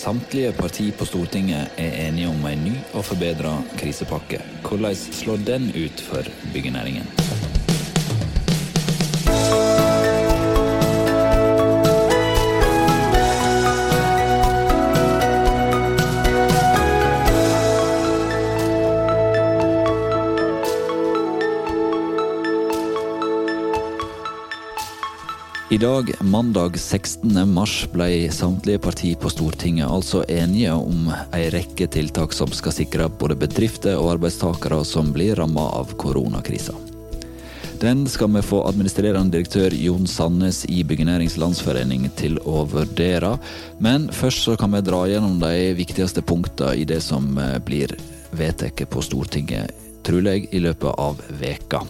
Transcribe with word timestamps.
Samtlige 0.00 0.52
partier 0.56 0.92
på 0.96 1.04
Stortinget 1.04 1.74
er 1.76 2.08
enige 2.08 2.28
om 2.28 2.46
en 2.48 2.64
ny 2.64 2.72
og 2.96 3.04
forbedra 3.04 3.52
krisepakke. 3.76 4.40
Hvordan 4.64 4.96
slår 4.96 5.36
den 5.36 5.68
ut 5.76 6.00
for 6.00 6.24
byggenæringen? 6.54 7.04
I 25.72 25.78
dag, 25.78 26.14
mandag 26.20 26.78
16. 26.78 27.48
mars, 27.52 27.86
ble 27.92 28.32
samtlige 28.32 28.80
partier 28.82 29.14
på 29.14 29.30
Stortinget 29.30 29.86
altså 29.86 30.24
enige 30.26 30.72
om 30.74 31.04
ei 31.30 31.44
rekke 31.54 31.86
tiltak 31.86 32.34
som 32.34 32.50
skal 32.50 32.74
sikre 32.74 33.06
både 33.20 33.36
bedrifter 33.38 33.94
og 33.94 34.16
arbeidstakere 34.16 34.80
som 34.82 35.12
blir 35.14 35.38
rammet 35.38 35.76
av 35.78 35.92
koronakrisa. 35.94 36.74
Den 37.78 38.02
skal 38.10 38.34
vi 38.34 38.42
få 38.42 38.64
administrerende 38.66 39.36
direktør 39.36 39.78
Jon 39.78 40.10
Sandnes 40.10 40.64
i 40.66 40.82
Byggenærings 40.82 41.38
Landsforening 41.38 42.10
til 42.18 42.42
å 42.42 42.66
vurdere. 42.74 43.36
Men 43.78 44.10
først 44.10 44.48
så 44.48 44.58
kan 44.58 44.74
vi 44.74 44.82
dra 44.90 45.04
gjennom 45.06 45.38
de 45.38 45.70
viktigste 45.78 46.26
punktene 46.26 46.82
i 46.82 46.82
det 46.82 46.98
som 47.06 47.30
blir 47.62 47.94
vedtatt 48.34 48.82
på 48.90 49.06
Stortinget, 49.06 49.70
trolig 50.02 50.48
i 50.50 50.66
løpet 50.66 50.98
av 50.98 51.22
veka. 51.38 51.86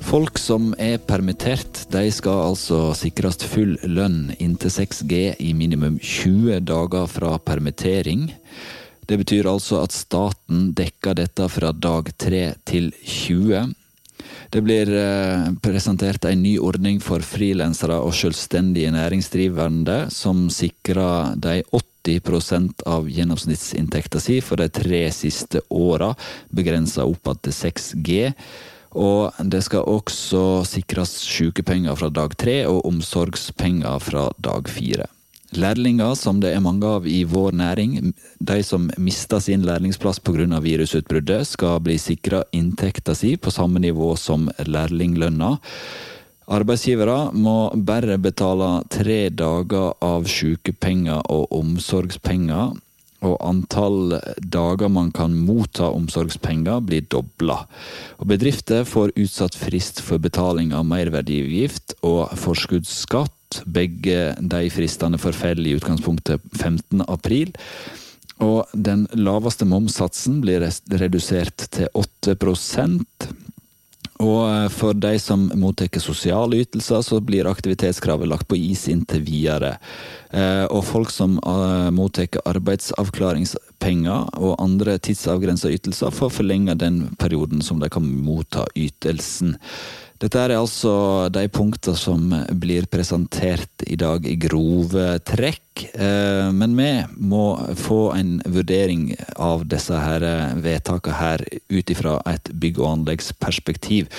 Folk 0.00 0.38
som 0.38 0.70
er 0.78 1.00
permittert, 1.02 1.84
de 1.92 2.06
skal 2.14 2.52
altså 2.52 2.92
sikres 2.96 3.40
full 3.50 3.74
lønn 3.82 4.30
inntil 4.38 4.70
6G 4.72 5.18
i 5.42 5.50
minimum 5.56 5.98
20 5.98 6.60
dager 6.68 7.08
fra 7.10 7.34
permittering. 7.42 8.28
Det 9.08 9.18
betyr 9.20 9.48
altså 9.50 9.82
at 9.82 9.96
staten 9.96 10.70
dekker 10.76 11.18
dette 11.18 11.48
fra 11.50 11.72
dag 11.72 12.10
3 12.20 12.42
til 12.68 12.90
20. 13.02 13.74
Det 14.48 14.62
blir 14.64 14.90
presentert 15.64 16.24
en 16.28 16.42
ny 16.42 16.54
ordning 16.60 17.02
for 17.04 17.24
frilansere 17.24 17.98
og 18.00 18.14
selvstendige 18.16 18.92
næringsdrivende, 18.94 20.06
som 20.14 20.46
sikrer 20.52 21.34
de 21.36 21.60
80 21.72 22.84
av 22.88 23.08
gjennomsnittsinntekta 23.12 24.20
si 24.22 24.38
for 24.40 24.56
de 24.60 24.70
tre 24.72 25.02
siste 25.12 25.60
åra, 25.68 26.14
begrensa 26.48 27.04
opp 27.04 27.34
til 27.42 27.52
6G. 27.52 28.32
Og 28.96 29.34
det 29.44 29.62
skal 29.66 29.84
også 29.84 30.64
sikres 30.68 31.12
sykepenger 31.26 31.96
fra 31.98 32.08
dag 32.08 32.36
tre 32.40 32.62
og 32.70 32.86
omsorgspenger 32.88 34.00
fra 34.00 34.28
dag 34.40 34.68
fire. 34.68 35.08
Lærlinger, 35.56 36.12
som 36.14 36.42
det 36.42 36.50
er 36.52 36.60
mange 36.60 36.84
av 36.84 37.06
i 37.08 37.22
vår 37.24 37.54
næring, 37.56 38.12
de 38.38 38.58
som 38.62 38.90
mister 39.00 39.40
sin 39.40 39.64
lærlingsplass 39.64 40.20
pga. 40.20 40.60
virusutbruddet, 40.60 41.46
skal 41.46 41.80
bli 41.80 41.96
sikra 41.96 42.44
inntekta 42.52 43.14
si 43.14 43.36
på 43.36 43.50
samme 43.50 43.80
nivå 43.80 44.14
som 44.16 44.50
lærlinglønna. 44.58 45.58
Arbeidsgivere 46.48 47.32
må 47.32 47.70
bare 47.74 48.18
betale 48.18 48.84
tre 48.88 49.28
dager 49.28 49.94
av 50.00 50.24
sykepenger 50.24 51.20
og 51.28 51.52
omsorgspenger 51.52 52.76
og 53.26 53.38
antall 53.42 54.18
dager 54.38 54.90
man 54.92 55.10
kan 55.14 55.34
motta 55.34 55.88
omsorgspenger 55.90 56.82
blir 56.86 57.06
dobla. 57.10 57.64
Bedrifter 58.22 58.86
får 58.86 59.14
utsatt 59.18 59.58
frist 59.58 60.02
for 60.04 60.22
betaling 60.22 60.74
av 60.76 60.86
merverdiavgift 60.88 61.98
og 62.06 62.34
forskuddsskatt. 62.38 63.62
Begge 63.64 64.34
de 64.38 64.66
fristene 64.70 65.18
forfeller 65.18 65.70
i 65.70 65.78
utgangspunktet 65.78 66.44
15. 66.60 67.02
april. 67.08 67.54
Og 68.44 68.70
den 68.70 69.06
laveste 69.18 69.66
momssatsen 69.66 70.38
blir 70.44 70.62
redusert 71.00 71.64
til 71.74 71.88
8 71.98 72.36
og 74.18 74.72
for 74.74 74.98
de 74.98 75.14
som 75.22 75.46
mottar 75.54 76.00
sosiale 76.02 76.62
ytelser, 76.64 77.02
så 77.06 77.20
blir 77.22 77.46
aktivitetskravet 77.46 78.28
lagt 78.28 78.48
på 78.50 78.58
is 78.58 78.88
inntil 78.90 79.22
videre. 79.22 79.76
Og 80.74 80.82
folk 80.84 81.12
som 81.14 81.36
mottar 81.94 82.40
arbeidsavklaringspenger 82.42 84.34
og 84.42 84.58
andre 84.58 84.98
tidsavgrensa 84.98 85.70
ytelser, 85.70 86.10
får 86.10 86.34
forlenga 86.34 86.74
den 86.74 87.14
perioden 87.18 87.62
som 87.62 87.78
de 87.78 87.88
kan 87.94 88.10
motta 88.26 88.66
ytelsen. 88.74 89.54
Dette 90.18 90.40
er 90.42 90.56
altså 90.56 90.92
de 91.30 91.44
punktene 91.46 91.94
som 91.94 92.32
blir 92.58 92.88
presentert 92.90 93.84
i 93.86 93.94
dag 93.98 94.24
i 94.26 94.34
grove 94.40 95.12
trekk. 95.22 95.84
Men 96.58 96.74
vi 96.74 96.88
må 97.22 97.44
få 97.78 98.00
en 98.16 98.32
vurdering 98.42 99.12
av 99.38 99.62
disse 99.70 99.94
her 99.94 100.26
vedtakene 100.58 101.20
her 101.20 101.44
ut 101.70 101.92
ifra 101.94 102.16
et 102.32 102.50
bygg- 102.50 102.80
og 102.82 102.88
anleggsperspektiv. 102.96 104.10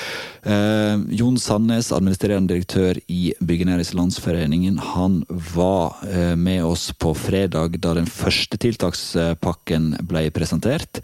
Jon 0.48 1.42
Sandnes, 1.42 1.92
administrerende 1.92 2.54
direktør 2.54 3.02
i 3.12 3.34
Byggenærings 3.44 3.92
Landsforeningen, 4.00 4.80
han 4.94 5.20
var 5.52 6.00
med 6.40 6.64
oss 6.64 6.94
på 6.96 7.12
fredag 7.12 7.76
da 7.84 7.98
den 8.00 8.08
første 8.08 8.56
tiltakspakken 8.56 9.98
ble 10.08 10.30
presentert. 10.32 11.04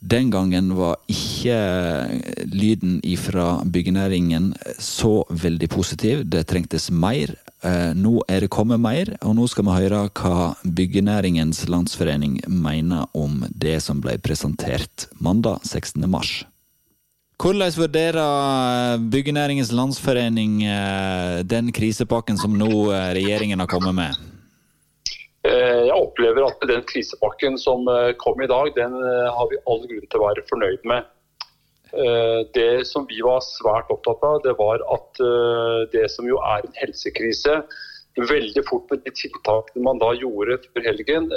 Den 0.00 0.30
gangen 0.32 0.70
var 0.78 0.96
ikke 1.12 1.56
lyden 2.48 3.00
ifra 3.04 3.60
byggenæringen 3.68 4.54
så 4.80 5.26
veldig 5.28 5.68
positiv. 5.68 6.22
Det 6.24 6.46
trengtes 6.48 6.88
mer. 6.90 7.34
Nå 7.94 8.22
er 8.24 8.40
det 8.40 8.48
kommet 8.48 8.80
mer, 8.80 9.12
og 9.20 9.36
nå 9.36 9.44
skal 9.52 9.66
vi 9.68 9.74
høre 9.82 10.06
hva 10.08 10.54
Byggenæringens 10.64 11.66
Landsforening 11.68 12.40
mener 12.48 13.12
om 13.12 13.44
det 13.52 13.76
som 13.84 14.00
ble 14.00 14.16
presentert 14.24 15.10
mandag 15.20 15.60
16. 15.68 16.08
mars. 16.08 16.32
Hvordan 17.36 17.76
vurderer 17.76 19.04
Byggenæringens 19.12 19.72
Landsforening 19.76 20.64
den 21.44 21.72
krisepakken 21.76 22.40
som 22.40 22.56
nå 22.56 22.88
regjeringen 22.88 23.60
har 23.60 23.68
kommet 23.68 23.94
med? 24.00 24.29
Jeg 25.44 25.94
opplever 25.96 26.44
at 26.44 26.64
den 26.68 26.82
krisepakken 26.88 27.56
som 27.58 27.86
kom 28.20 28.42
i 28.44 28.48
dag, 28.50 28.72
den 28.76 28.92
har 28.92 29.48
vi 29.48 29.60
all 29.64 29.86
grunn 29.88 30.08
til 30.10 30.20
å 30.20 30.26
være 30.26 30.44
fornøyd 30.50 30.84
med. 30.90 31.08
Det 32.54 32.84
som 32.86 33.06
vi 33.08 33.22
var 33.24 33.40
svært 33.42 33.88
opptatt 33.90 34.20
av, 34.26 34.42
det 34.44 34.52
var 34.58 34.84
at 34.92 35.22
det 35.94 36.04
som 36.12 36.28
jo 36.28 36.36
er 36.44 36.66
en 36.66 36.76
helsekrise, 36.82 37.56
veldig 38.20 38.66
fort 38.68 38.92
med 38.92 39.00
de 39.06 39.14
tiltakene 39.16 39.86
man 39.86 40.02
da 40.02 40.12
gjorde 40.18 40.60
før 40.68 40.86
helgen, 40.90 41.30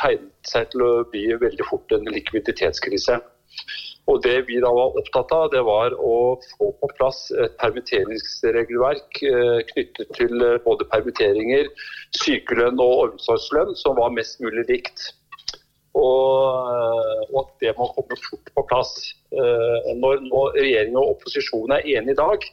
tegnet 0.00 0.50
seg 0.50 0.66
til 0.72 0.82
å 0.82 0.92
bli 1.12 1.28
veldig 1.40 1.68
fort 1.70 1.94
en 1.94 2.10
likviditetskrise. 2.10 3.20
Og 4.10 4.20
Det 4.24 4.36
vi 4.48 4.58
da 4.60 4.68
var 4.68 4.96
opptatt 5.00 5.32
av, 5.32 5.46
det 5.52 5.62
var 5.64 5.94
å 5.96 6.36
få 6.58 6.70
på 6.80 6.88
plass 6.98 7.30
et 7.40 7.54
permitteringsregelverk 7.60 9.20
knyttet 9.70 10.10
til 10.18 10.44
både 10.66 10.86
permitteringer, 10.92 11.70
sykelønn 12.20 12.82
og 12.84 13.06
omsorgslønn 13.06 13.72
som 13.80 13.96
var 13.96 14.12
mest 14.12 14.42
mulig 14.44 14.66
likt. 14.68 15.06
Og, 15.94 16.68
og 17.30 17.40
at 17.44 17.50
det 17.64 17.72
må 17.78 17.88
komme 17.96 18.18
fort 18.26 18.52
på 18.58 18.66
plass. 18.68 18.92
Når 19.32 20.24
nå 20.28 20.44
regjeringen 20.58 21.00
og 21.00 21.16
opposisjonen 21.16 21.78
er 21.78 21.88
enige 21.96 22.18
i 22.18 22.20
dag, 22.20 22.48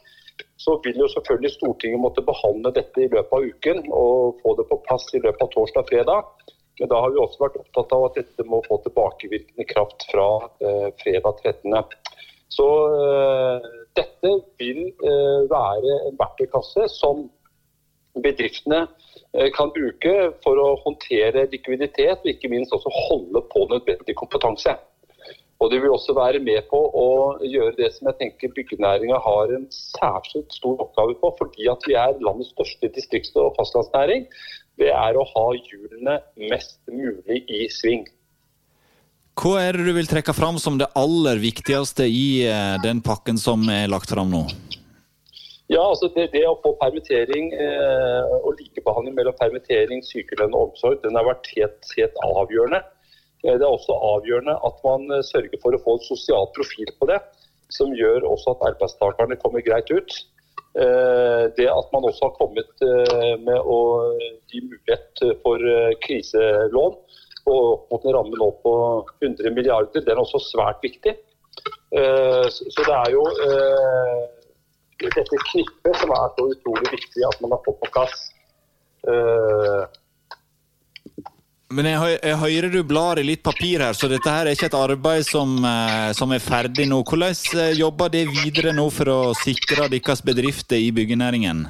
så 0.62 0.78
vil 0.84 0.96
jo 1.02 1.08
selvfølgelig 1.10 1.52
Stortinget 1.56 2.00
måtte 2.00 2.24
behandle 2.24 2.72
dette 2.74 3.04
i 3.04 3.10
løpet 3.10 3.36
av 3.36 3.44
uken 3.44 3.84
og 3.92 4.40
få 4.40 4.54
det 4.58 4.68
på 4.70 4.80
plass 4.86 5.08
i 5.12 5.20
løpet 5.20 5.44
av 5.44 5.52
torsdag 5.52 5.84
og 5.84 5.90
fredag. 5.90 6.52
Da 6.80 7.00
har 7.00 7.12
vi 7.12 7.20
også 7.20 7.42
vært 7.42 7.58
opptatt 7.60 7.92
av 7.92 8.06
at 8.06 8.18
dette 8.20 8.46
må 8.48 8.62
få 8.64 8.78
tilbakevirkende 8.84 9.66
kraft 9.68 10.06
fra 10.10 10.26
eh, 10.64 10.88
fredag 11.02 11.42
13. 11.44 11.76
Så 12.52 12.68
eh, 12.96 13.68
dette 13.98 14.32
vil 14.60 14.86
eh, 14.88 15.40
være 15.52 15.98
en 16.08 16.18
verktøykasse 16.20 16.88
som 16.94 17.26
bedriftene 18.22 18.86
kan 19.56 19.70
bruke 19.72 20.10
for 20.44 20.58
å 20.60 20.74
håndtere 20.82 21.46
likviditet, 21.48 22.20
og 22.20 22.28
ikke 22.28 22.50
minst 22.52 22.74
også 22.76 22.90
holde 22.92 23.40
på 23.48 23.62
nødvendig 23.70 24.12
kompetanse. 24.18 24.74
Og 25.62 25.70
Det 25.70 25.78
vil 25.78 25.94
også 25.94 26.14
være 26.16 26.40
med 26.42 26.64
på 26.70 26.78
å 26.98 27.10
gjøre 27.46 27.76
det 27.78 27.92
som 27.94 28.08
jeg 28.10 28.18
tenker 28.18 28.54
byggenæringa 28.56 29.20
har 29.22 29.52
en 29.54 29.68
særskilt 29.70 30.50
stor 30.50 30.80
oppgave 30.82 31.14
på, 31.20 31.30
fordi 31.38 31.68
at 31.70 31.86
vi 31.86 31.94
er 31.94 32.18
landets 32.18 32.50
største 32.50 32.90
distrikts- 32.96 33.36
og 33.38 33.54
fastlandsnæring 33.60 34.26
det 34.80 34.90
er 34.90 35.18
å 35.18 35.28
ha 35.28 35.46
hjulene 35.54 36.18
mest 36.50 36.80
mulig 36.90 37.42
i 37.46 37.68
sving. 37.70 38.06
Hva 39.38 39.54
er 39.62 39.78
det 39.78 39.86
du 39.86 39.94
vil 39.96 40.08
trekke 40.10 40.34
fram 40.36 40.58
som 40.60 40.78
det 40.80 40.90
aller 40.98 41.38
viktigste 41.40 42.08
i 42.08 42.44
den 42.82 43.00
pakken 43.04 43.38
som 43.40 43.62
er 43.72 43.86
lagt 43.92 44.10
fram 44.12 44.32
nå? 44.32 44.42
Ja, 45.72 45.86
altså 45.86 46.10
det, 46.12 46.26
det 46.34 46.42
å 46.44 46.58
få 46.60 46.74
permittering 46.80 47.52
eh, 47.54 48.32
og 48.42 48.58
likebehandling 48.58 49.14
mellom 49.16 49.36
permittering, 49.38 50.02
sykelønn 50.04 50.52
og 50.52 50.72
omsorg, 50.72 50.98
den 51.04 51.16
har 51.16 51.24
vært 51.24 51.48
helt, 51.54 51.92
helt 51.96 52.18
avgjørende. 52.26 52.82
Det 53.42 53.58
er 53.58 53.66
også 53.66 53.94
avgjørende 54.14 54.54
at 54.66 54.84
man 54.86 55.08
sørger 55.26 55.58
for 55.62 55.74
å 55.74 55.80
få 55.82 55.96
en 55.98 56.04
sosial 56.06 56.46
profil 56.56 56.92
på 57.00 57.08
det, 57.10 57.18
som 57.74 57.94
gjør 57.96 58.28
også 58.28 58.54
at 58.54 58.68
arbeidstakerne 58.70 59.38
kommer 59.42 59.64
greit 59.66 59.90
ut. 59.90 60.14
Det 61.58 61.66
at 61.68 61.88
man 61.92 62.06
også 62.08 62.28
har 62.28 62.36
kommet 62.38 62.84
med 63.44 63.58
å 63.58 63.80
gi 64.48 64.62
mulighet 64.62 65.24
for 65.42 65.66
kriselån 66.06 66.94
og 67.50 67.64
opp 67.72 67.90
mot 67.90 68.06
en 68.06 68.14
ramme 68.14 68.38
nå 68.38 68.48
på 68.62 68.72
100 69.18 69.50
milliarder, 69.56 70.04
den 70.06 70.14
er 70.14 70.22
også 70.22 70.38
svært 70.46 70.78
viktig. 70.84 71.16
Så 71.92 72.86
det 72.86 72.94
er 72.94 73.10
jo 73.16 73.24
dette 75.02 75.40
knippet 75.50 75.98
som 75.98 76.14
er 76.14 76.30
så 76.36 76.46
utrolig 76.54 76.92
viktig 76.94 77.26
at 77.26 77.42
man 77.42 77.56
har 77.56 77.64
fått 77.66 77.80
på 77.82 77.90
plass. 77.96 78.22
Men 81.72 81.86
jeg, 81.88 82.16
jeg, 82.20 82.36
hører 82.40 82.72
du 82.72 82.80
blar 82.84 83.18
i 83.20 83.24
litt 83.24 83.42
papir 83.44 83.80
her, 83.80 83.96
så 83.96 84.08
dette 84.10 84.28
her 84.28 84.48
er 84.48 84.56
ikke 84.56 84.68
et 84.68 84.76
arbeid 84.76 85.24
som, 85.24 85.54
eh, 85.64 86.10
som 86.16 86.32
er 86.34 86.42
ferdig 86.44 86.84
nå. 86.90 87.00
Hvordan 87.08 87.36
eh, 87.62 87.76
jobber 87.78 88.10
det 88.12 88.26
videre 88.28 88.74
nå 88.76 88.88
for 88.92 89.08
å 89.08 89.20
sikre 89.40 89.88
deres 89.92 90.20
bedrifter 90.26 90.80
i 90.82 90.90
byggenæringen? 90.94 91.64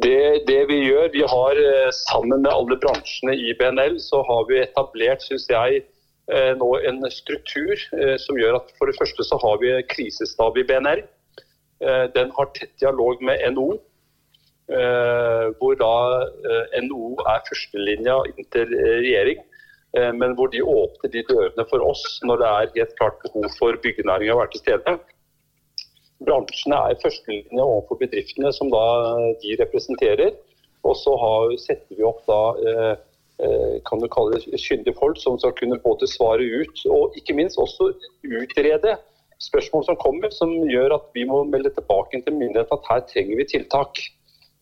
Det, 0.00 0.20
det, 0.48 0.60
vi 0.68 0.80
gjør, 0.82 1.08
vi 1.14 1.24
har 1.32 1.60
eh, 1.62 1.88
sammen 2.02 2.44
med 2.44 2.52
alle 2.52 2.76
bransjene 2.82 3.36
i 3.36 3.54
BNL, 3.56 3.96
så 4.02 4.20
har 4.28 4.44
vi 4.50 4.60
etablert, 4.64 5.24
syns 5.24 5.48
jeg, 5.50 5.86
nå 6.30 6.66
en 6.86 7.00
struktur 7.10 7.80
som 8.22 8.36
gjør 8.38 8.60
at 8.60 8.68
for 8.78 8.86
det 8.86 8.94
første 9.00 9.24
så 9.26 9.34
har 9.42 9.56
vi 9.58 9.72
krisestab 9.90 10.60
i 10.60 10.62
BNL. 10.68 11.00
Den 12.14 12.30
har 12.36 12.52
tett 12.54 12.70
dialog 12.78 13.18
med 13.26 13.42
NO. 13.56 13.72
Eh, 14.70 15.46
hvor 15.58 15.74
da 15.74 15.94
eh, 16.46 16.76
NHO 16.84 17.16
er 17.26 17.40
førstelinja 17.48 18.20
inntil 18.30 18.74
regjering. 19.02 19.40
Eh, 19.98 20.12
men 20.14 20.36
hvor 20.38 20.52
de 20.52 20.62
åpner 20.62 21.10
de 21.10 21.24
dørene 21.26 21.64
for 21.72 21.82
oss 21.82 22.04
når 22.22 22.38
det 22.38 22.50
er 22.50 22.70
helt 22.76 22.92
klart 23.00 23.18
behov 23.24 23.48
for 23.56 23.78
byggenæringa 23.82 24.36
å 24.36 24.38
være 24.38 24.52
til 24.54 24.62
stede. 24.62 24.94
Bransjene 26.22 26.78
er 26.86 27.00
førstelinja 27.02 27.64
overfor 27.64 27.98
bedriftene 28.04 28.52
som 28.54 28.70
da 28.70 28.84
de 29.42 29.56
representerer. 29.58 30.38
Og 30.86 30.94
så 30.96 31.16
har, 31.18 31.56
setter 31.60 31.98
vi 31.98 32.06
opp 32.06 32.22
da 32.30 32.42
kan 33.88 34.02
du 34.02 34.04
kalle 34.12 34.36
det 34.36 34.58
kyndige 34.60 34.98
folk 34.98 35.16
som 35.16 35.38
skal 35.40 35.54
kunne 35.56 35.78
både 35.80 36.04
svare 36.12 36.44
ut 36.60 36.82
og 36.92 37.14
ikke 37.16 37.32
minst 37.38 37.56
også 37.60 37.86
utrede 38.20 38.98
spørsmål 39.40 39.86
som 39.86 39.96
kommer, 39.96 40.28
som 40.36 40.52
gjør 40.68 40.98
at 40.98 41.06
vi 41.16 41.24
må 41.24 41.40
melde 41.48 41.72
tilbake 41.72 42.20
til 42.20 42.36
myndighetene 42.36 42.76
at 42.76 42.90
her 42.92 43.06
trenger 43.08 43.40
vi 43.40 43.46
tiltak. 43.54 44.02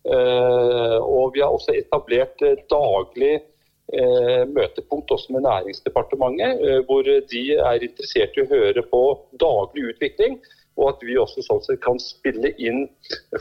Eh, 0.07 0.99
og 1.03 1.35
vi 1.35 1.43
har 1.43 1.53
også 1.53 1.75
etablert 1.75 2.43
eh, 2.47 2.61
daglig 2.71 3.33
eh, 3.35 4.45
møtepunkt 4.49 5.11
også 5.11 5.35
med 5.35 5.45
Næringsdepartementet, 5.49 6.87
hvor 6.87 7.03
de 7.03 7.43
er 7.57 7.83
interessert 7.89 8.39
i 8.39 8.45
å 8.45 8.53
høre 8.53 8.85
på 8.93 9.03
daglig 9.43 9.91
utvikling. 9.95 10.39
Og 10.79 10.93
at 10.93 11.03
vi 11.03 11.19
også 11.19 11.43
sånn 11.43 11.65
sett 11.67 11.83
kan 11.83 11.99
spille 11.99 12.53
inn 12.63 12.85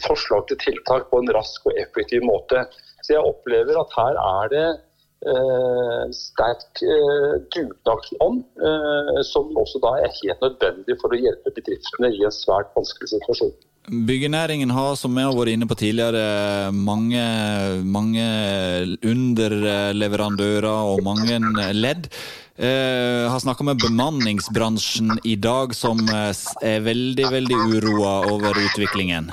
forslag 0.07 0.47
til 0.49 0.57
tiltak 0.63 1.11
på 1.11 1.21
en 1.21 1.31
rask 1.37 1.69
og 1.69 1.77
effektiv 1.77 2.25
måte. 2.25 2.65
Så 3.05 3.13
jeg 3.13 3.29
opplever 3.29 3.77
at 3.77 3.93
her 3.93 4.17
er 4.23 4.49
det 4.55 4.67
eh, 5.29 6.03
sterk 6.17 6.81
eh, 6.81 7.35
dugnadsånd, 7.53 8.41
eh, 8.69 9.21
som 9.29 9.53
også 9.53 9.81
da 9.85 9.93
er 10.01 10.17
helt 10.17 10.43
nødvendig 10.47 10.97
for 11.03 11.13
å 11.13 11.21
hjelpe 11.21 11.53
bedriftene 11.59 12.09
i 12.17 12.25
en 12.25 12.33
svært 12.33 12.73
vanskelig 12.77 13.13
situasjon. 13.13 13.53
Byggenæringen 13.87 14.71
har, 14.75 14.97
som 14.99 15.15
vi 15.15 15.23
har 15.23 15.31
vært 15.31 15.53
inne 15.53 15.67
på 15.69 15.77
tidligere, 15.79 16.73
mange, 16.75 17.21
mange 17.87 18.25
underleverandører 18.99 20.67
og 20.67 21.05
mange 21.05 21.39
ledd. 21.71 22.09
Eh, 22.59 23.23
har 23.31 23.39
snakka 23.39 23.63
med 23.63 23.79
bemanningsbransjen 23.79 25.21
i 25.23 25.37
dag, 25.39 25.75
som 25.75 26.03
eh, 26.09 26.35
er 26.67 26.83
veldig, 26.83 27.29
veldig 27.31 27.61
uroa 27.77 28.13
over 28.33 28.59
utviklingen. 28.59 29.31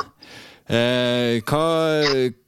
Eh, 0.70 1.42
hva 1.42 1.66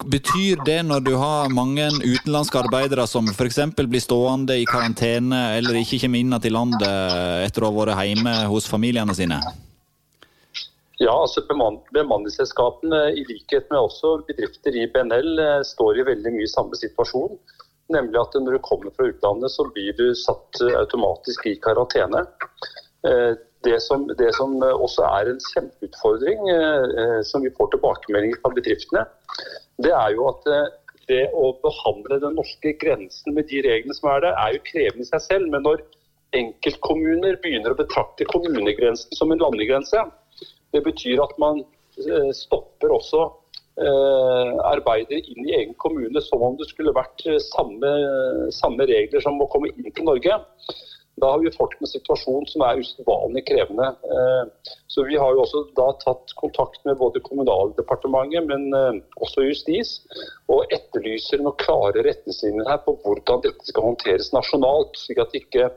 betyr 0.06 0.62
det 0.62 0.78
når 0.86 1.02
du 1.10 1.14
har 1.18 1.50
mange 1.50 1.90
utenlandske 2.04 2.62
arbeidere 2.62 3.10
som 3.10 3.26
f.eks. 3.34 3.64
blir 3.82 4.04
stående 4.04 4.60
i 4.62 4.68
karantene 4.68 5.56
eller 5.58 5.82
ikke 5.82 6.04
kommer 6.06 6.22
inn 6.22 6.38
til 6.38 6.54
landet 6.54 7.46
etter 7.48 7.66
å 7.66 7.72
ha 7.72 7.80
vært 7.82 8.10
hjemme 8.12 8.42
hos 8.52 8.70
familiene 8.70 9.16
sine? 9.16 9.42
Ja, 10.96 11.12
altså 11.12 11.42
Bemanningsselskapene, 11.44 13.00
i 13.20 13.24
likhet 13.28 13.66
med 13.68 13.82
også 13.82 14.14
bedrifter 14.28 14.76
i 14.80 14.86
BNL, 14.88 15.34
eh, 15.44 15.64
står 15.68 16.00
i 16.00 16.06
veldig 16.08 16.32
mye 16.38 16.48
samme 16.48 16.78
situasjon. 16.80 17.36
Nemlig 17.92 18.16
at 18.22 18.38
når 18.40 18.56
du 18.56 18.62
kommer 18.64 18.94
fra 18.96 19.10
utlandet, 19.10 19.52
så 19.52 19.66
blir 19.74 19.92
du 19.98 20.06
satt 20.16 20.62
eh, 20.64 20.72
automatisk 20.80 21.50
i 21.52 21.58
karantene. 21.60 22.24
Eh, 23.04 23.36
det 23.66 23.76
som, 23.84 24.06
det 24.08 24.30
som 24.38 24.56
også 24.62 25.04
er 25.10 25.32
en 25.32 25.40
kjempeutfordring, 25.42 26.42
som 27.26 27.42
vi 27.42 27.50
får 27.56 27.72
tilbakemeldinger 27.72 28.38
fra 28.38 28.52
bedriftene, 28.54 29.02
det 29.82 29.90
er 29.90 30.12
jo 30.14 30.28
at 30.30 30.44
det 31.10 31.24
å 31.34 31.48
behandle 31.64 32.20
den 32.22 32.36
norske 32.38 32.76
grensen 32.78 33.34
med 33.34 33.48
de 33.50 33.64
reglene 33.66 33.96
som 33.96 34.12
er 34.12 34.22
der, 34.22 34.38
er 34.38 34.54
jo 34.54 34.62
krevende 34.68 35.02
i 35.02 35.08
seg 35.08 35.24
selv. 35.24 35.50
Men 35.50 35.66
når 35.66 35.82
enkeltkommuner 36.38 37.40
begynner 37.42 37.74
å 37.74 37.80
betrakte 37.80 38.28
kommunegrensen 38.30 39.18
som 39.18 39.34
en 39.34 39.42
landegrense, 39.42 40.04
det 40.76 40.84
betyr 40.84 41.22
at 41.24 41.36
man 41.40 41.62
eh, 41.62 42.32
stopper 42.36 42.92
også 42.98 43.22
eh, 43.80 44.52
arbeider 44.72 45.22
inn 45.22 45.46
i 45.46 45.54
egen 45.60 45.76
kommune 45.80 46.22
som 46.24 46.44
om 46.44 46.58
det 46.60 46.68
skulle 46.72 46.94
vært 46.96 47.24
eh, 47.28 47.40
samme, 47.52 47.94
samme 48.54 48.88
regler 48.88 49.24
som 49.24 49.40
å 49.40 49.48
komme 49.52 49.72
inn 49.72 49.88
til 49.90 50.08
Norge. 50.08 50.40
Da 51.16 51.30
har 51.32 51.40
vi 51.40 51.48
fått 51.54 51.78
en 51.80 51.88
situasjon 51.88 52.44
som 52.50 52.60
er 52.66 52.82
usedvanlig 52.82 53.46
krevende. 53.48 53.86
Så 54.92 55.06
Vi 55.08 55.16
har 55.16 55.30
jo 55.32 55.46
også 55.46 55.62
da 55.78 55.86
tatt 56.02 56.34
kontakt 56.36 56.82
med 56.84 56.98
både 57.00 57.22
Kommunaldepartementet, 57.24 58.44
men 58.44 59.00
også 59.24 59.46
justis, 59.46 59.94
og 60.52 60.68
etterlyser 60.76 61.40
noen 61.40 61.56
klare 61.62 62.04
retningslinjer 62.04 62.68
her 62.68 62.82
på 62.84 62.98
hvordan 63.00 63.46
dette 63.48 63.64
skal 63.64 63.88
håndteres 63.88 64.28
nasjonalt. 64.36 65.00
slik 65.06 65.24
at 65.24 65.40
ikke 65.40 65.70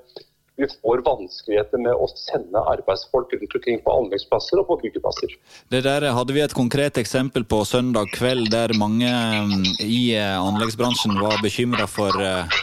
vi 0.59 0.67
får 0.81 1.01
vanskeligheter 1.05 1.81
med 1.81 1.95
å 1.95 2.07
sende 2.19 2.61
arbeidsfolk 2.73 3.33
rundt 3.35 3.55
omkring 3.55 3.79
på 3.85 3.95
anleggsplasser 4.01 4.59
og 4.61 4.67
på 4.67 4.79
byggeplasser. 4.83 5.35
Det 5.71 5.83
der 5.85 6.09
hadde 6.15 6.35
vi 6.35 6.43
et 6.43 6.55
konkret 6.55 6.99
eksempel 6.99 7.45
på 7.47 7.61
søndag 7.67 8.11
kveld, 8.17 8.51
der 8.51 8.75
mange 8.79 9.07
mm, 9.07 9.63
i 9.85 10.01
eh, 10.17 10.35
anleggsbransjen 10.35 11.15
var 11.21 11.39
bekymra 11.45 11.87
for 11.87 12.11
eh, 12.19 12.59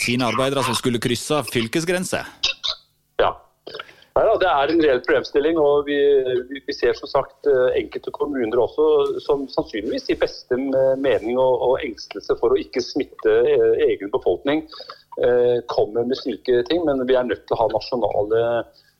sine 0.00 0.30
arbeidere 0.30 0.64
som 0.64 0.78
skulle 0.78 1.02
krysse 1.02 1.42
fylkesgrenser. 1.52 2.24
Ja. 4.16 4.32
Det 4.42 4.48
er 4.48 4.70
en 4.72 4.82
reell 4.84 5.02
problemstilling. 5.06 5.58
og 5.58 5.86
vi, 5.86 5.98
vi, 6.52 6.74
ser 6.76 6.96
som 6.98 7.08
sagt 7.08 7.48
enkelte 7.78 8.12
kommuner 8.12 8.60
også 8.60 9.20
som 9.24 9.46
sannsynligvis 9.48 10.10
i 10.12 10.18
beste 10.20 10.58
mening 10.58 11.38
og, 11.38 11.54
og 11.68 11.84
engstelse 11.84 12.36
for 12.40 12.52
å 12.52 12.60
ikke 12.60 12.84
smitte 12.84 13.38
egen 13.88 14.12
befolkning 14.12 14.66
Eh, 15.20 15.60
kommer 15.66 16.04
med 16.04 16.16
slike 16.16 16.62
ting, 16.68 16.84
men 16.84 17.04
vi 17.08 17.14
er 17.14 17.26
nødt 17.28 17.44
til 17.44 17.56
å 17.56 17.60
ha 17.60 17.66
nasjonale 17.68 18.44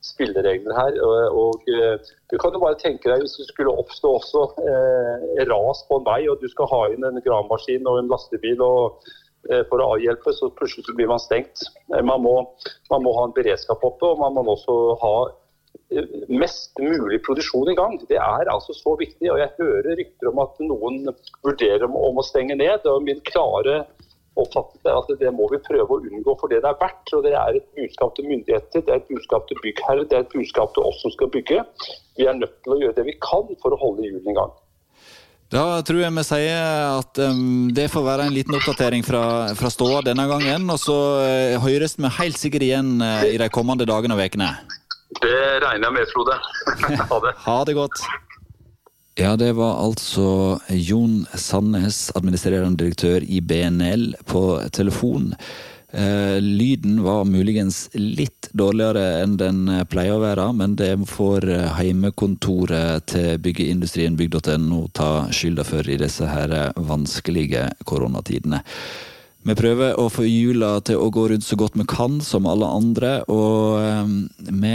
spilleregler 0.05 0.75
her. 0.77 0.99
Og, 1.33 1.63
eh, 1.73 1.97
Du 2.33 2.39
kan 2.39 2.53
jo 2.53 2.61
bare 2.61 2.81
tenke 2.81 3.09
deg 3.09 3.21
hvis 3.21 3.37
det 3.37 3.47
skulle 3.49 3.73
oppstå 3.77 4.09
også 4.19 4.43
eh, 4.65 5.45
ras 5.49 5.83
på 5.89 5.99
en 5.99 6.05
vei, 6.05 6.29
og 6.29 6.41
du 6.41 6.49
skal 6.49 6.69
ha 6.69 6.83
inn 6.93 7.05
en 7.05 7.21
gravemaskin 7.21 7.87
og 7.87 7.99
en 7.99 8.09
lastebil 8.09 8.61
og, 8.61 9.05
eh, 9.05 9.22
for 9.69 9.83
å 9.83 9.93
avhjelpe, 9.97 10.35
så 10.37 10.51
plutselig 10.55 10.97
blir 10.97 11.11
man 11.11 11.23
stengt. 11.23 11.65
Eh, 11.93 12.03
man 12.03 12.23
må, 12.25 12.35
man 12.93 13.05
må, 13.05 13.15
ha 13.19 13.29
en 13.29 13.37
beredskap 13.37 13.83
oppe, 13.87 14.13
og 14.13 14.21
man 14.23 14.37
må 14.39 14.55
også 14.55 14.77
ha 15.03 15.15
mest 16.33 16.79
mulig 16.81 17.19
produksjon 17.25 17.69
i 17.73 17.77
gang. 17.77 17.99
Det 18.09 18.17
er 18.21 18.49
altså 18.53 18.77
så 18.77 18.95
viktig. 19.01 19.29
og 19.33 19.41
Jeg 19.41 19.57
hører 19.59 19.99
rykter 19.99 20.31
om 20.31 20.41
at 20.45 20.63
noen 20.65 21.03
vurderer 21.45 21.85
om 21.89 22.21
å 22.21 22.25
stenge 22.25 22.57
ned. 22.57 22.87
og 22.89 23.05
Min 23.05 23.21
klare 23.29 23.83
oppfattelse 24.41 24.89
er 24.89 24.97
at 24.97 25.11
det 25.21 25.33
må 25.37 25.49
vi 25.53 25.61
prøve 25.61 25.99
å 25.99 26.01
unngå 26.01 26.35
for 26.41 26.53
det 26.53 26.63
det 26.65 26.71
er 26.71 26.81
verdt. 26.81 27.13
og 27.13 27.27
Det 27.27 27.35
er 27.37 27.59
et 27.59 27.69
budskap 27.77 28.17
til 28.17 28.29
myndigheter, 28.31 28.81
det 28.81 28.95
er 28.95 29.03
et 29.03 29.11
budskap 29.11 29.49
til 29.49 29.61
byggherre, 29.65 30.09
det 30.09 30.17
er 30.19 30.25
et 30.25 30.33
budskap 30.33 30.73
til 30.75 30.89
oss 30.89 31.03
som 31.05 31.13
skal 31.13 31.33
bygge. 31.35 31.61
Vi 32.17 32.29
er 32.29 32.41
nødt 32.41 32.57
til 32.65 32.77
å 32.77 32.81
gjøre 32.81 32.97
det 33.01 33.09
vi 33.11 33.19
kan 33.21 33.53
for 33.63 33.77
å 33.77 33.81
holde 33.85 34.09
hjulene 34.09 34.33
i 34.33 34.39
gang. 34.41 34.57
Da 35.53 35.83
tror 35.85 36.01
jeg 36.01 36.17
vi 36.17 36.23
sier 36.25 36.61
at 36.97 37.19
um, 37.29 37.69
det 37.77 37.91
får 37.93 38.05
være 38.07 38.25
en 38.29 38.33
liten 38.33 38.57
oppdatering 38.57 39.03
fra, 39.05 39.23
fra 39.59 39.71
ståa 39.73 40.01
denne 40.07 40.25
gangen. 40.31 40.65
Og 40.73 40.81
så 40.81 40.97
uh, 41.21 41.59
høres 41.61 41.99
vi 42.01 42.13
helt 42.17 42.41
sikkert 42.41 42.65
igjen 42.65 42.95
uh, 43.05 43.27
i 43.29 43.37
de 43.41 43.51
kommende 43.53 43.85
dagene 43.89 44.17
og 44.17 44.25
ukene. 44.25 44.49
Det 45.21 45.37
regner 45.61 45.91
jeg 45.91 45.97
med, 45.99 46.09
Frode. 46.09 46.39
ha 47.13 47.19
det. 47.27 47.35
ha 47.45 47.59
det 47.69 47.77
godt. 47.77 48.05
Ja, 49.21 49.35
det 49.37 49.51
var 49.59 49.77
altså 49.77 50.57
Jon 50.73 51.27
Sandnes, 51.37 52.07
administrerende 52.17 52.81
direktør 52.81 53.21
i 53.21 53.43
BNL, 53.45 54.15
på 54.25 54.57
telefon. 54.73 55.35
Eh, 55.93 56.41
lyden 56.41 57.03
var 57.03 57.25
muligens 57.25 57.91
litt 57.93 58.49
dårligere 58.57 59.21
enn 59.21 59.35
den 59.37 59.67
pleier 59.93 60.17
å 60.17 60.23
være, 60.23 60.47
men 60.57 60.77
det 60.81 60.95
får 61.11 61.45
heimekontoret 61.77 63.11
til 63.13 63.37
byggeindustrien 63.45 64.17
bygg.no 64.17 64.87
ta 64.97 65.27
skylda 65.29 65.67
for 65.69 65.85
i 65.85 65.99
disse 66.01 66.25
her 66.25 66.73
vanskelige 66.81 67.67
koronatidene. 67.85 68.63
Vi 69.45 69.57
prøver 69.59 70.01
å 70.01 70.09
få 70.09 70.25
jula 70.25 70.79
til 70.87 71.03
å 71.03 71.11
gå 71.13 71.27
rundt 71.29 71.45
så 71.45 71.61
godt 71.61 71.77
vi 71.77 71.85
kan, 71.91 72.23
som 72.25 72.49
alle 72.49 72.73
andre, 72.73 73.15
og 73.29 73.85
eh, 73.85 74.17
vi 74.49 74.75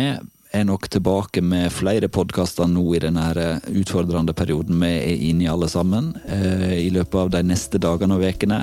er 0.53 0.69
nok 0.69 0.85
tilbake 0.93 1.41
med 1.41 1.73
flere 1.73 2.13
podkaster 2.13 2.69
nå 2.69 2.85
i 2.93 3.01
denne 3.01 3.57
utfordrende 3.73 4.37
perioden 4.37 4.77
vi 4.85 4.93
er 5.01 5.27
inne 5.31 5.47
i 5.47 5.51
alle 5.51 5.67
sammen, 5.69 6.13
i 6.23 6.87
løpet 6.93 7.19
av 7.19 7.33
de 7.33 7.41
neste 7.49 7.81
dagene 7.83 8.15
og 8.15 8.23
ukene. 8.23 8.61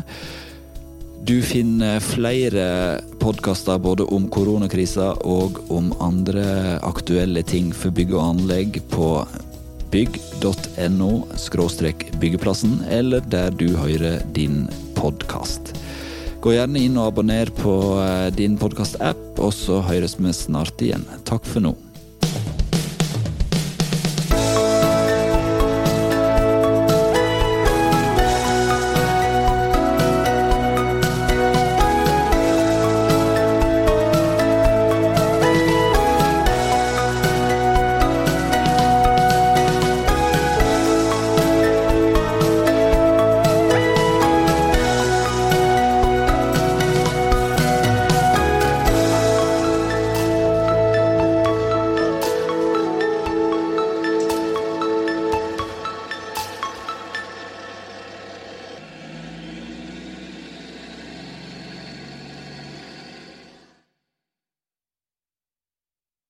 Du 1.24 1.38
finner 1.42 2.02
flere 2.04 3.00
podkaster 3.16 3.78
både 3.80 4.04
om 4.12 4.26
koronakrisa 4.28 5.06
og 5.24 5.56
om 5.72 5.86
andre 6.04 6.76
aktuelle 6.84 7.40
ting 7.48 7.70
for 7.72 7.94
bygg 7.96 8.12
og 8.12 8.24
anlegg 8.26 8.76
på 8.92 9.08
bygg.no 9.94 11.08
byggeplassen, 12.20 12.76
eller 12.92 13.24
der 13.32 13.56
du 13.56 13.70
hører 13.72 14.20
din 14.36 14.66
podkast. 14.98 15.72
Gå 16.44 16.58
gjerne 16.58 16.84
inn 16.84 17.00
og 17.00 17.14
abonner 17.14 17.48
på 17.56 17.72
eh, 18.04 18.28
din 18.36 18.60
podkast-app, 18.60 19.40
og 19.40 19.56
så 19.56 19.80
høres 19.80 20.18
vi 20.20 20.36
snart 20.36 20.84
igjen. 20.84 21.08
Takk 21.24 21.48
for 21.48 21.64
nå. 21.64 21.72